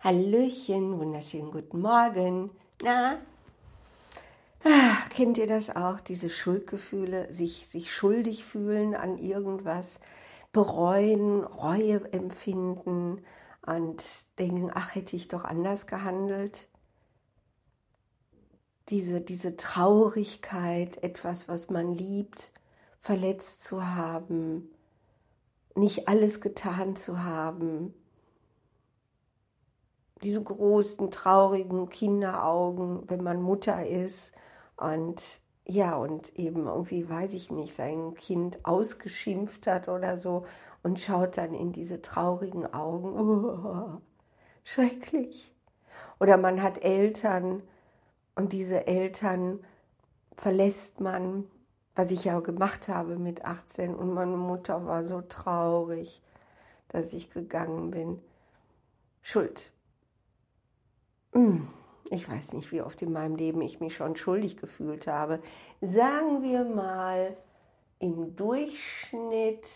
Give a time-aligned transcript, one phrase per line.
[0.00, 2.52] Hallöchen, wunderschönen guten Morgen.
[2.80, 3.18] Na,
[4.62, 9.98] ah, kennt ihr das auch, diese Schuldgefühle, sich, sich schuldig fühlen an irgendwas,
[10.52, 13.24] bereuen, Reue empfinden
[13.66, 14.04] und
[14.38, 16.68] denken, ach, hätte ich doch anders gehandelt?
[18.90, 22.52] Diese, diese Traurigkeit, etwas, was man liebt,
[23.00, 24.70] verletzt zu haben,
[25.74, 27.94] nicht alles getan zu haben,
[30.22, 34.32] diese großen, traurigen Kinderaugen, wenn man Mutter ist
[34.76, 35.22] und
[35.70, 40.46] ja, und eben irgendwie, weiß ich nicht, sein Kind ausgeschimpft hat oder so
[40.82, 43.12] und schaut dann in diese traurigen Augen.
[43.12, 44.00] Oh,
[44.64, 45.54] schrecklich.
[46.20, 47.62] Oder man hat Eltern
[48.34, 49.60] und diese Eltern
[50.36, 51.44] verlässt man,
[51.94, 56.22] was ich ja gemacht habe mit 18 und meine Mutter war so traurig,
[56.88, 58.22] dass ich gegangen bin.
[59.20, 59.70] Schuld
[62.10, 65.40] ich weiß nicht, wie oft in meinem Leben ich mich schon schuldig gefühlt habe.
[65.80, 67.36] Sagen wir mal
[67.98, 69.68] im Durchschnitt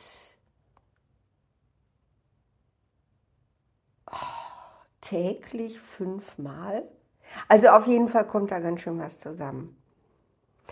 [4.10, 4.16] oh,
[5.00, 6.90] täglich fünfmal.
[7.48, 9.76] Also auf jeden Fall kommt da ganz schön was zusammen.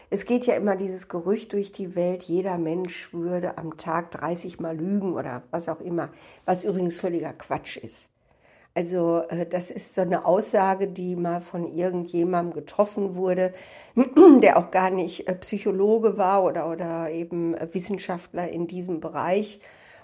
[0.09, 4.59] Es geht ja immer dieses Gerücht durch die Welt, jeder Mensch würde am Tag 30
[4.59, 6.11] Mal lügen oder was auch immer,
[6.45, 8.11] was übrigens völliger Quatsch ist.
[8.75, 13.53] Also äh, das ist so eine Aussage, die mal von irgendjemandem getroffen wurde,
[14.43, 19.61] der auch gar nicht äh, Psychologe war oder, oder eben Wissenschaftler in diesem Bereich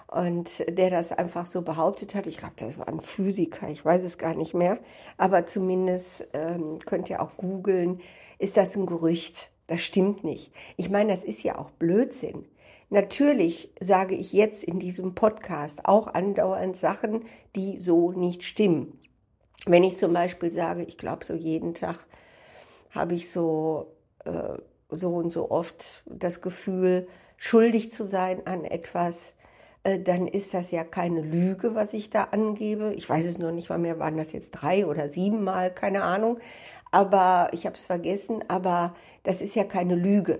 [0.07, 2.27] und der das einfach so behauptet hat.
[2.27, 4.79] Ich glaube, das war ein Physiker, ich weiß es gar nicht mehr,
[5.17, 7.99] aber zumindest ähm, könnt ihr auch googeln,
[8.39, 9.51] ist das ein Gerücht.
[9.67, 10.51] Das stimmt nicht.
[10.77, 12.45] Ich meine, das ist ja auch Blödsinn.
[12.89, 18.97] Natürlich sage ich jetzt in diesem Podcast auch andauernd Sachen, die so nicht stimmen.
[19.65, 22.07] Wenn ich zum Beispiel sage, ich glaube, so jeden Tag
[22.91, 24.57] habe ich so, äh,
[24.89, 29.35] so und so oft das Gefühl, schuldig zu sein an etwas,
[29.83, 32.93] dann ist das ja keine Lüge, was ich da angebe.
[32.95, 36.03] Ich weiß es noch nicht mal mehr, waren das jetzt drei oder sieben Mal, keine
[36.03, 36.39] Ahnung.
[36.91, 40.39] Aber ich habe es vergessen, aber das ist ja keine Lüge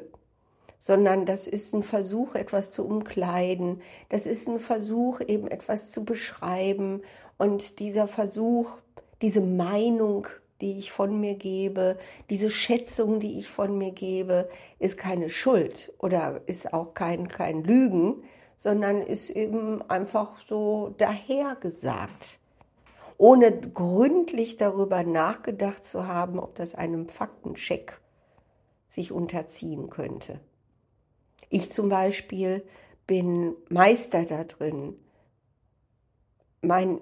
[0.80, 3.82] sondern das ist ein Versuch, etwas zu umkleiden.
[4.10, 7.02] Das ist ein Versuch, eben etwas zu beschreiben.
[7.38, 8.70] Und dieser Versuch,
[9.22, 10.28] diese Meinung,
[10.62, 11.98] die ich von mir gebe,
[12.30, 14.50] diese Schätzung, die ich von mir gebe,
[14.80, 18.24] ist keine Schuld oder ist auch kein, kein Lügen,
[18.58, 22.40] sondern ist eben einfach so dahergesagt,
[23.18, 28.02] ohne gründlich darüber nachgedacht zu haben, ob das einem Faktencheck
[28.88, 30.40] sich unterziehen könnte.
[31.50, 32.68] Ich zum Beispiel
[33.06, 35.00] bin Meister da drin,
[36.62, 37.00] meinen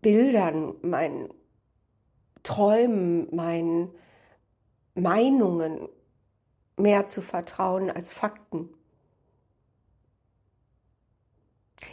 [0.00, 1.28] Bildern, meinen
[2.42, 3.90] Träumen, meinen
[4.94, 5.88] Meinungen
[6.76, 8.70] mehr zu vertrauen als Fakten.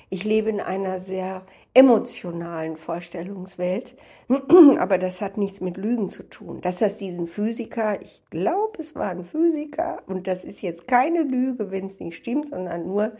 [0.09, 3.96] Ich lebe in einer sehr emotionalen Vorstellungswelt,
[4.78, 6.62] aber das hat nichts mit Lügen zu tun.
[6.62, 11.24] Dass das diesen Physiker, ich glaube, es war ein Physiker, und das ist jetzt keine
[11.24, 13.14] Lüge, wenn es nicht stimmt, sondern nur,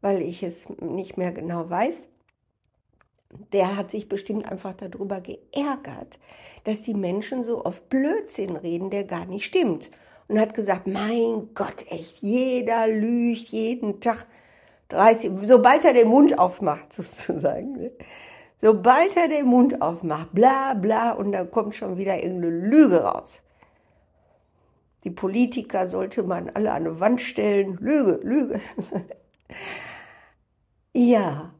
[0.00, 2.08] weil ich es nicht mehr genau weiß,
[3.52, 6.18] der hat sich bestimmt einfach darüber geärgert,
[6.64, 9.90] dass die Menschen so oft Blödsinn reden, der gar nicht stimmt.
[10.28, 14.26] Und hat gesagt, mein Gott, echt, jeder lügt jeden Tag.
[14.88, 17.72] 30, sobald er den Mund aufmacht, sozusagen.
[17.72, 17.92] Ne?
[18.60, 23.42] Sobald er den Mund aufmacht, bla bla, und dann kommt schon wieder irgendeine Lüge raus.
[25.04, 27.78] Die Politiker sollte man alle an eine Wand stellen.
[27.80, 28.60] Lüge, Lüge.
[30.92, 31.54] ja.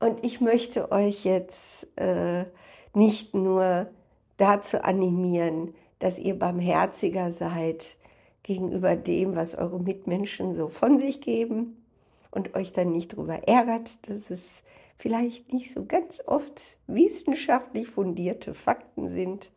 [0.00, 2.46] Und ich möchte euch jetzt äh,
[2.92, 3.88] nicht nur
[4.36, 7.96] dazu animieren, dass ihr barmherziger seid,
[8.42, 11.84] gegenüber dem, was eure Mitmenschen so von sich geben
[12.30, 14.62] und euch dann nicht darüber ärgert, dass es
[14.96, 19.50] vielleicht nicht so ganz oft wissenschaftlich fundierte Fakten sind,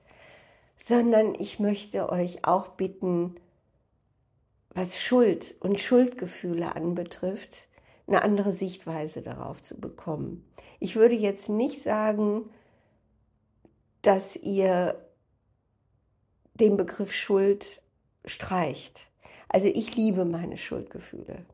[0.78, 3.36] sondern ich möchte euch auch bitten,
[4.74, 7.68] was Schuld und Schuldgefühle anbetrifft,
[8.08, 10.46] eine andere Sichtweise darauf zu bekommen.
[10.80, 12.50] Ich würde jetzt nicht sagen,
[14.02, 15.00] dass ihr
[16.56, 17.83] den Begriff Schuld
[18.26, 19.10] streicht.
[19.50, 21.46] Also ich liebe meine Schuldgefühle.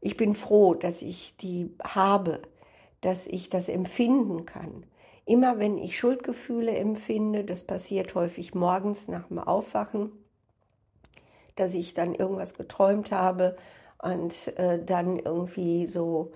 [0.00, 2.42] Ich bin froh, dass ich die habe,
[3.00, 4.86] dass ich das empfinden kann.
[5.24, 10.12] Immer wenn ich Schuldgefühle empfinde, das passiert häufig morgens nach dem Aufwachen,
[11.56, 13.56] dass ich dann irgendwas geträumt habe
[14.00, 16.30] und äh, dann irgendwie so,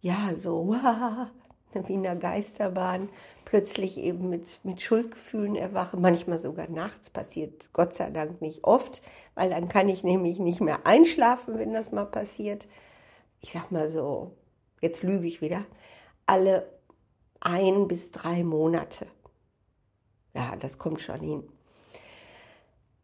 [0.00, 0.74] ja, so,
[1.74, 3.08] wie in einer Geisterbahn,
[3.44, 5.96] plötzlich eben mit, mit Schuldgefühlen erwache.
[5.96, 9.02] Manchmal sogar nachts, passiert Gott sei Dank nicht oft,
[9.34, 12.68] weil dann kann ich nämlich nicht mehr einschlafen, wenn das mal passiert.
[13.40, 14.32] Ich sag mal so,
[14.80, 15.64] jetzt lüge ich wieder,
[16.26, 16.68] alle
[17.40, 19.06] ein bis drei Monate.
[20.34, 21.44] Ja, das kommt schon hin.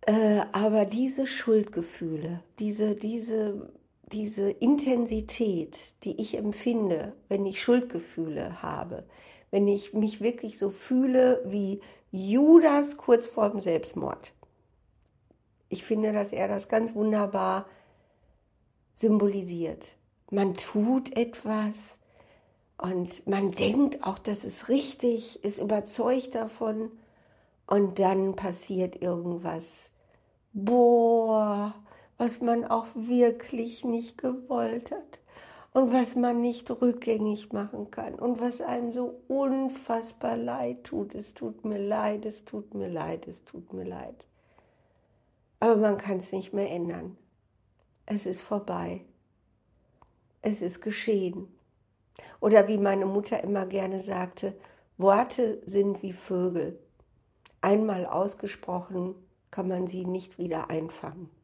[0.02, 3.72] Äh, aber diese Schuldgefühle, diese, diese,
[4.12, 9.04] diese Intensität, die ich empfinde, wenn ich Schuldgefühle habe,
[9.50, 11.80] wenn ich mich wirklich so fühle wie
[12.10, 14.32] Judas kurz vorm Selbstmord.
[15.68, 17.66] Ich finde, dass er das ganz wunderbar
[18.94, 19.96] symbolisiert.
[20.30, 21.98] Man tut etwas
[22.78, 26.90] und man denkt auch, das ist richtig, ist überzeugt davon
[27.66, 29.90] und dann passiert irgendwas.
[30.52, 31.74] Boah,
[32.20, 35.20] was man auch wirklich nicht gewollt hat
[35.72, 41.14] und was man nicht rückgängig machen kann und was einem so unfassbar leid tut.
[41.14, 44.26] Es tut mir leid, es tut mir leid, es tut mir leid.
[45.60, 47.16] Aber man kann es nicht mehr ändern.
[48.04, 49.06] Es ist vorbei.
[50.42, 51.48] Es ist geschehen.
[52.38, 54.54] Oder wie meine Mutter immer gerne sagte,
[54.98, 56.78] Worte sind wie Vögel.
[57.62, 59.14] Einmal ausgesprochen
[59.50, 61.39] kann man sie nicht wieder einfangen.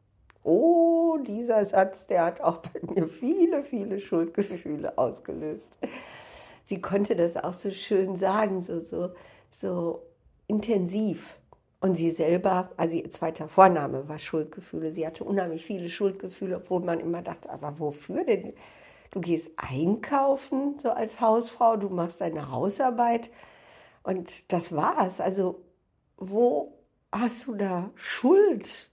[0.49, 5.77] Oh, dieser Satz, der hat auch bei mir viele, viele Schuldgefühle ausgelöst.
[6.63, 9.09] Sie konnte das auch so schön sagen, so, so,
[9.49, 10.03] so
[10.47, 11.37] intensiv.
[11.81, 14.93] Und sie selber, also ihr zweiter Vorname war Schuldgefühle.
[14.93, 18.53] Sie hatte unheimlich viele Schuldgefühle, obwohl man immer dachte, aber wofür denn?
[19.11, 23.31] Du gehst einkaufen, so als Hausfrau, du machst deine Hausarbeit
[24.03, 25.19] und das war's.
[25.19, 25.61] Also,
[26.15, 26.73] wo
[27.11, 28.89] hast du da Schuld?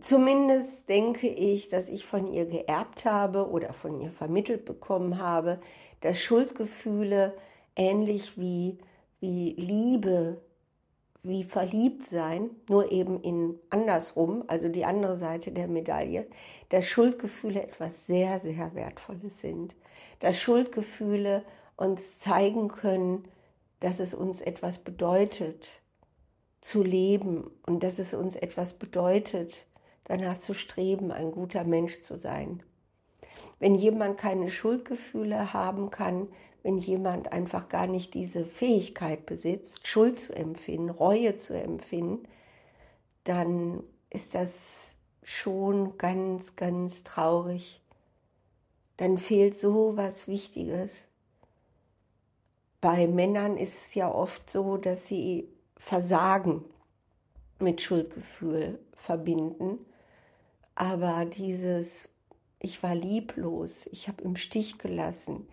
[0.00, 5.60] Zumindest denke ich, dass ich von ihr geerbt habe oder von ihr vermittelt bekommen habe,
[6.00, 7.34] dass Schuldgefühle
[7.76, 8.78] ähnlich wie,
[9.20, 10.40] wie Liebe,
[11.22, 16.26] wie verliebt sein, nur eben in andersrum, also die andere Seite der Medaille,
[16.70, 19.76] dass Schuldgefühle etwas sehr, sehr Wertvolles sind.
[20.20, 21.44] Dass Schuldgefühle
[21.76, 23.24] uns zeigen können,
[23.80, 25.80] dass es uns etwas bedeutet,
[26.62, 29.66] zu leben und dass es uns etwas bedeutet,
[30.04, 32.62] danach zu streben, ein guter Mensch zu sein.
[33.58, 36.28] Wenn jemand keine Schuldgefühle haben kann,
[36.62, 42.22] wenn jemand einfach gar nicht diese Fähigkeit besitzt, Schuld zu empfinden, Reue zu empfinden,
[43.24, 47.80] dann ist das schon ganz, ganz traurig.
[48.96, 51.06] Dann fehlt so was Wichtiges.
[52.80, 56.64] Bei Männern ist es ja oft so, dass sie Versagen
[57.60, 59.78] mit Schuldgefühl verbinden.
[60.74, 62.08] Aber dieses,
[62.58, 65.48] ich war lieblos, ich habe im Stich gelassen,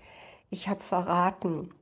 [0.50, 1.74] ich habe verraten,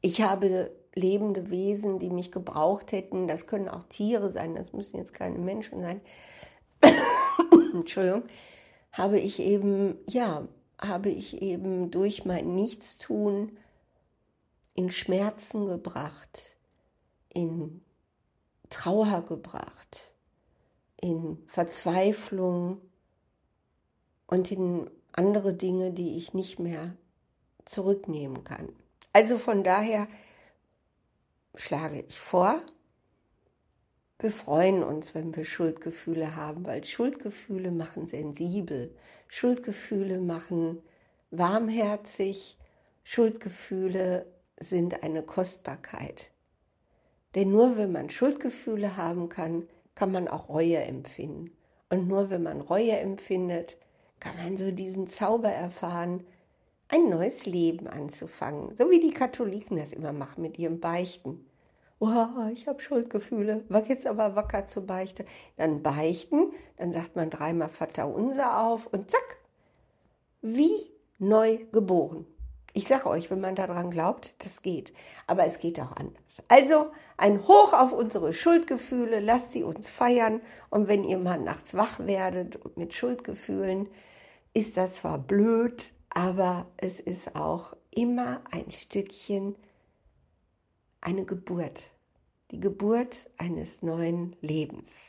[0.00, 4.96] ich habe lebende Wesen, die mich gebraucht hätten, das können auch Tiere sein, das müssen
[4.96, 6.00] jetzt keine Menschen sein,
[7.74, 8.24] Entschuldigung,
[8.92, 10.48] habe ich eben, ja,
[10.80, 13.56] habe ich eben durch mein Nichtstun
[14.74, 16.56] in Schmerzen gebracht,
[17.32, 17.82] in
[18.68, 20.12] Trauer gebracht
[21.00, 22.80] in Verzweiflung
[24.26, 26.96] und in andere Dinge, die ich nicht mehr
[27.64, 28.68] zurücknehmen kann.
[29.12, 30.08] Also von daher
[31.54, 32.60] schlage ich vor,
[34.18, 38.94] wir freuen uns, wenn wir Schuldgefühle haben, weil Schuldgefühle machen sensibel,
[39.28, 40.82] Schuldgefühle machen
[41.30, 42.56] warmherzig,
[43.04, 44.26] Schuldgefühle
[44.58, 46.30] sind eine Kostbarkeit.
[47.36, 51.52] Denn nur wenn man Schuldgefühle haben kann, kann man auch Reue empfinden.
[51.90, 53.76] Und nur wenn man Reue empfindet,
[54.18, 56.24] kann man so diesen Zauber erfahren,
[56.88, 58.74] ein neues Leben anzufangen.
[58.76, 61.44] So wie die Katholiken das immer machen mit ihrem Beichten.
[61.98, 65.24] Wow, ich habe Schuldgefühle, war jetzt aber wacker zu beichten.
[65.56, 69.38] Dann beichten, dann sagt man dreimal Vater unser auf und zack,
[70.40, 70.74] wie
[71.18, 72.26] neu geboren.
[72.76, 74.92] Ich sage euch, wenn man daran glaubt, das geht.
[75.26, 76.42] Aber es geht auch anders.
[76.48, 80.42] Also ein Hoch auf unsere Schuldgefühle, lasst sie uns feiern.
[80.68, 83.88] Und wenn ihr mal nachts wach werdet mit Schuldgefühlen,
[84.52, 89.56] ist das zwar blöd, aber es ist auch immer ein Stückchen
[91.00, 91.92] eine Geburt.
[92.50, 95.06] Die Geburt eines neuen Lebens.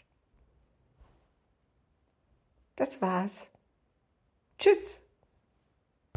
[2.78, 3.50] Das war's.
[4.58, 5.02] Tschüss.